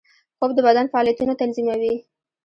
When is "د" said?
0.55-0.59